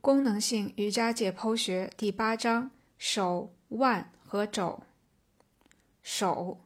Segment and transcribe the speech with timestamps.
[0.00, 4.82] 功能性瑜伽解剖学第八章：手、腕和肘。
[6.02, 6.64] 手，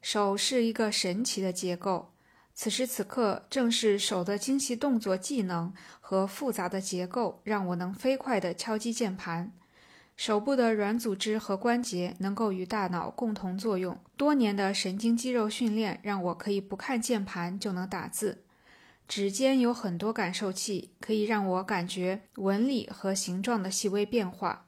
[0.00, 2.14] 手是一个神奇的结构。
[2.54, 9.52] 此时此刻，正是手的精细动作技能和复杂的结构，让我能飞快地敲击键盘。
[10.16, 13.98] 手部的软组织和关节能够与大脑共同作用。
[14.16, 18.44] 多年的神经肌肉训练，让我可以不看键盘就能打字。
[19.10, 24.64] 指尖有很多感受器，可以让我感觉纹理和形状的细微变化。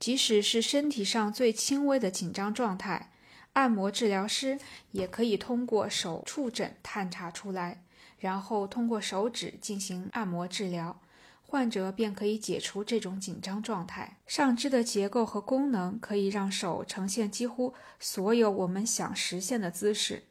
[0.00, 3.12] 即使是身体上最轻微的紧张状态，
[3.52, 4.58] 按摩治疗师
[4.90, 7.84] 也可以通过手触诊探查出来，
[8.18, 11.00] 然后通过手指进行按摩治疗，
[11.46, 14.16] 患者便可以解除这种紧张状态。
[14.26, 20.24] 上肢的结构和功能可以让手呈现几乎所有我们想实现的姿势。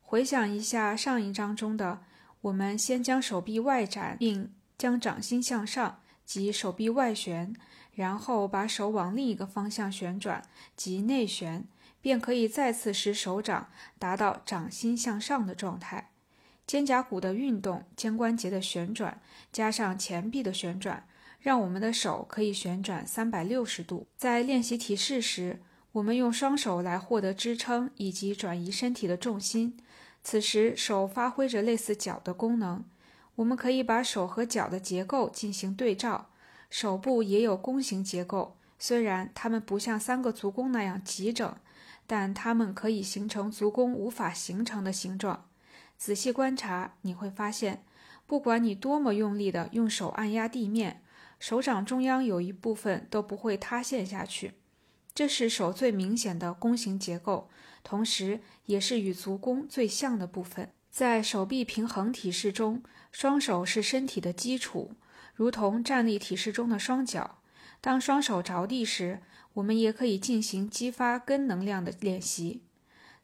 [0.00, 2.00] 回想一下上一章中的。
[2.46, 7.52] 我们先将手臂外展，并将掌心向上，即手臂外旋，
[7.92, 10.44] 然后把手往另一个方向旋转，
[10.76, 11.64] 即内旋，
[12.00, 16.10] 便可以再次使手掌达到掌心向上的状态。
[16.64, 19.20] 肩胛骨的运动、肩关节的旋转，
[19.52, 21.08] 加上前臂的旋转，
[21.40, 24.06] 让我们的手可以旋转三百六十度。
[24.16, 25.60] 在练习体式时，
[25.90, 29.76] 我们用双手来获得支撑以及转移身体的重心。
[30.28, 32.84] 此时，手发挥着类似脚的功能。
[33.36, 36.30] 我们可以把手和脚的结构进行对照。
[36.68, 41.54] 手部也有弓形结构，虽然它们不像三个足弓那样齐整，
[42.08, 45.46] 但它们可以形成足弓无法形成的形状。
[45.96, 47.84] 仔细观察，你会发现，
[48.26, 51.04] 不管你多么用力地用手按压地面，
[51.38, 54.54] 手掌中央有一部分都不会塌陷下去。
[55.16, 57.48] 这是手最明显的弓形结构，
[57.82, 60.70] 同时也是与足弓最像的部分。
[60.90, 64.92] 在手臂平衡体式中，双手是身体的基础，
[65.34, 67.38] 如同站立体式中的双脚。
[67.80, 69.22] 当双手着地时，
[69.54, 72.60] 我们也可以进行激发根能量的练习。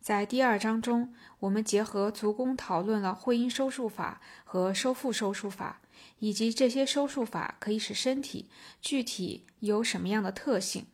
[0.00, 5.82] 在第二章中，我们结合足弓讨论了会阴收束法和收腹收束法，
[6.20, 8.48] 以及这些收束法可以使身体
[8.80, 10.86] 具体有什么样的特性。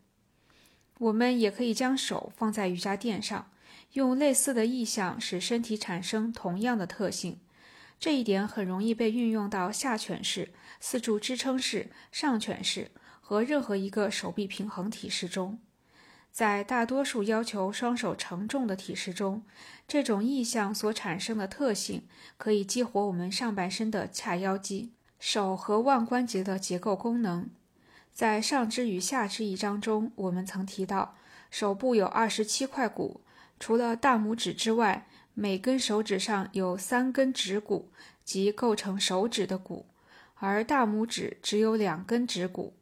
[0.99, 3.51] 我们也可以将手放在瑜伽垫上，
[3.93, 7.39] 用类似的意象使身体产生同样的特性。
[8.01, 15.59] 这一点很容易被运用到下犬式、四柱支撑式、上犬式和任何一个手臂平衡体式中。
[16.31, 19.43] 在大多数要求双手承重的体式中，
[19.89, 22.05] 这种意象所产生的特性
[22.37, 27.51] 可以激活我们上半身的髂腰肌、手和腕关节的结构功能。
[28.19, 31.15] 在上肢与下肢一章中，我们曾提到，
[31.53, 33.21] 手部有二十七块骨，
[33.61, 37.93] 除了大拇指之外，每根手指上有三根指骨，
[38.25, 39.87] 即构成手指的骨，
[40.35, 42.75] 而大拇指只有两根指骨。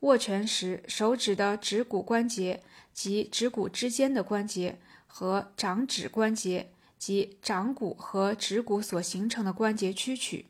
[0.00, 10.44] 握拳时，手指的指骨关节及指骨之间的关节和掌指关节及掌骨和指骨所形成的关节屈曲，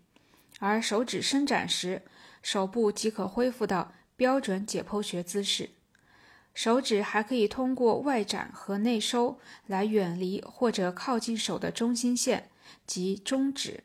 [0.58, 2.02] 而手指伸展时，
[2.42, 3.92] 手部即可恢复到。
[4.17, 5.71] 标准解剖学姿势，
[6.55, 12.50] 手指还可以通过外展和内收来远离或者靠近手的中心线
[12.87, 13.84] 及中指。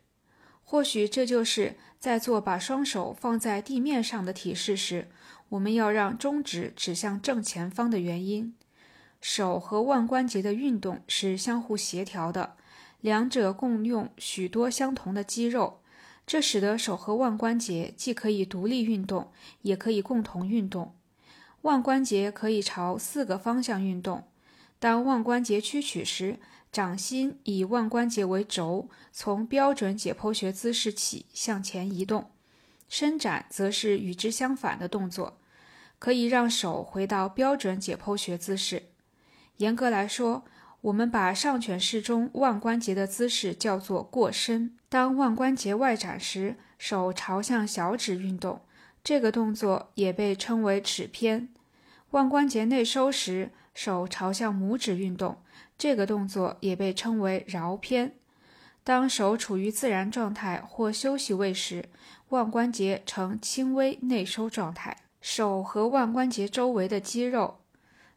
[0.63, 5.07] 或许这就是在做把双手放在地面上的体式时，
[5.49, 8.53] 我们要让中指指向正前方的原因。
[9.21, 12.57] 手和腕关节的运动是相互协调的，
[12.99, 15.79] 两者共用许多相同的肌肉。
[16.27, 20.93] 这使得手和腕关节既可以独立运动，也可以共同运动。
[21.61, 24.25] 腕关节可以朝四个方向运动。
[24.77, 26.37] 当腕关节屈曲时，
[26.69, 32.23] 掌心以腕关节为轴，从标准解剖学姿势起向前移动；
[32.89, 35.39] 伸展则是与之相反的动作，
[35.97, 38.83] 可以让手回到标准解剖学姿势。
[39.57, 40.43] 严格来说，
[40.81, 44.75] 我们把上犬式中腕关节的姿势叫做过伸。
[44.89, 48.61] 当腕关节外展时，手朝向小指运动，
[49.03, 51.47] 这个动作也被称为尺偏；
[52.11, 55.37] 腕关节内收时，手朝向拇指运动，
[55.77, 58.13] 这个动作也被称为桡偏。
[58.83, 61.89] 当手处于自然状态或休息位时，
[62.29, 64.95] 腕关节呈轻微内收状态。
[65.19, 67.57] 手和腕关节周围的肌肉。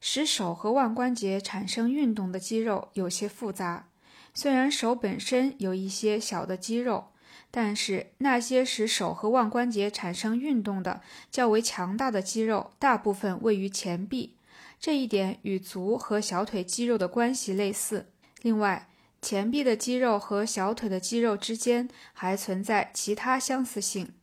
[0.00, 3.86] 使手和腕关节产生运动的肌肉有些复杂。
[4.32, 7.08] 虽然手本身有一些小的肌肉，
[7.50, 14.36] 但是那些使手和腕关节产生运动的较为强大的肌肉，大部分位于前臂。
[14.78, 18.06] 这一点与足和小腿肌肉的关系类似。
[18.40, 18.88] 另外，
[19.20, 24.14] 前臂的肌肉和小腿的肌肉之间还存在其他相似性。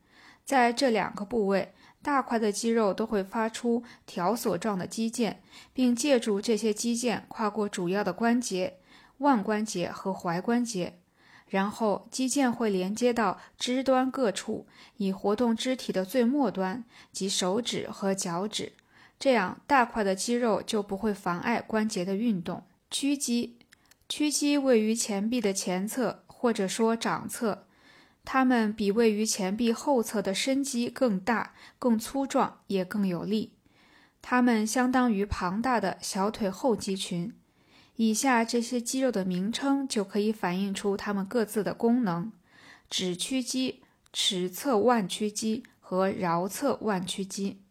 [0.43, 1.73] 在这两个部位。
[2.01, 5.37] 大块的肌肉都会发出条索状的肌腱，
[5.73, 8.77] 并借助这些肌腱跨过主要的关节
[9.17, 10.99] 腕关节和踝关节，
[11.47, 14.67] 然后肌腱会连接到肢端各处，
[14.97, 18.73] 以活动肢体的最末端及手指和脚趾。
[19.19, 22.63] 这样，大块的肌肉就不会妨碍关节的运动。
[22.91, 23.57] 屈肌，
[24.07, 27.66] 屈肌位于前臂的前侧，或者说掌侧。
[28.29, 33.53] 它们比位于前臂后侧的伸肌更大、更粗壮，也更有力。
[34.21, 37.33] 它们相当于庞大的小腿后肌群。
[37.95, 42.33] 以下这些肌肉的名称就可以反映出它们各自的功能：
[42.89, 43.81] 指屈肌、
[44.11, 47.61] 尺侧腕屈肌和桡侧腕屈肌。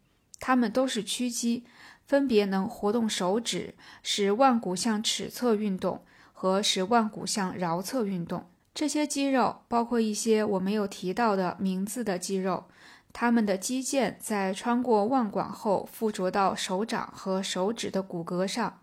[0.41, 1.65] 它们都是屈肌，
[2.07, 6.03] 分别能活动手指，使腕骨向尺侧运动，
[6.33, 8.47] 和使腕骨向桡侧运动。
[8.77, 12.65] 这些肌肉包括一些我没有提到的名字的肌肉，
[13.11, 18.79] 它们的肌腱在穿过腕管后附着到手掌和手指的骨骼上，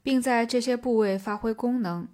[0.00, 2.06] 并在这些部位发挥功能。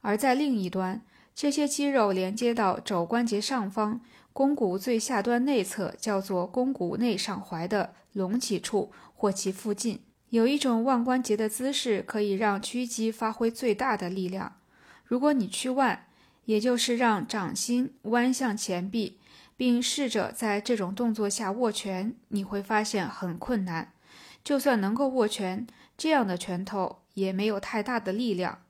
[0.00, 1.02] 而在另一端，
[1.34, 4.00] 这些肌肉连接到肘关节上方
[4.32, 10.00] 肱骨最下端内侧，叫做肱骨内上踝的隆起处或其附近。
[10.30, 14.54] 有一种腕关节的姿势可以让屈肌发挥最大的力量。
[15.04, 16.06] 如果你屈腕，
[16.50, 19.20] 也就是让掌心弯向前臂，
[19.56, 23.92] 并试着在这种动作下握拳，你会发现很困难。
[24.42, 25.64] 就算能够握拳，
[25.96, 28.62] 这样的拳头也没有太大的力量。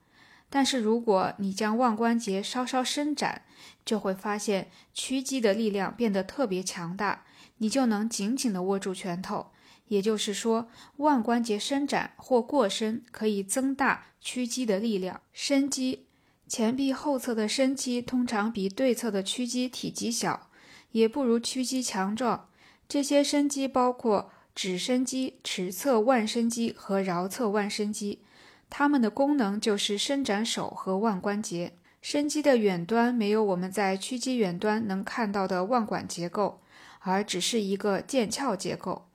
[0.50, 3.46] 但是如果你将腕关节稍稍伸展，
[3.82, 7.24] 就会发现屈肌的力量变得特别强大，
[7.56, 9.46] 你就能紧紧地握住拳头。
[9.88, 10.68] 也就是说，
[10.98, 15.22] 腕关节伸展或过伸可以增大屈肌的力量。
[15.32, 16.09] 伸肌。
[16.50, 20.48] 前臂后侧的伸肌通常比对侧的屈肌体积小，
[20.90, 22.48] 也不如屈肌强壮。
[22.88, 28.24] 这些伸肌包括指伸肌、尺侧腕伸肌和桡侧腕伸肌，
[28.68, 31.74] 它们的功能就是伸展手和腕关节。
[32.02, 36.60] 伸肌的远端没有我们在屈肌远端能看到的腕管结构，
[36.98, 39.06] 而只是一个腱鞘结构。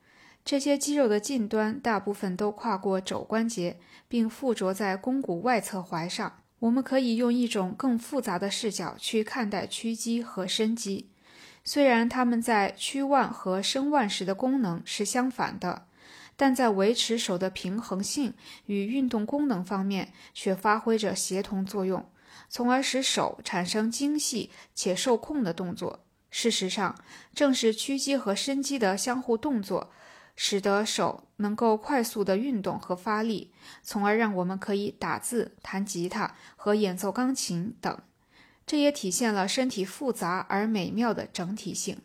[0.42, 3.78] 这些肌肉的近端大部分都跨过肘关节，
[4.08, 6.38] 并附着在肱骨外侧踝上。
[6.66, 11.08] 我们可以用一种更复杂的视角去看待屈肌和伸肌，
[11.64, 15.86] 虽然它们在屈腕和伸腕时的功能是相反的，
[16.36, 18.34] 但在维持手的平衡性
[18.66, 22.04] 与运动功能方面却发挥着协同作用，
[22.48, 26.04] 从而使手产生精细且受控的动作。
[26.30, 26.98] 事实上，
[27.32, 29.92] 正是屈肌和伸肌的相互动作。
[30.36, 33.50] 使得手能够快速的运动和发力，
[33.82, 37.98] 从而让我们可以打字、弹吉他和演奏钢琴等。
[38.66, 42.00] 这也体现了身体复杂而美妙的整体性。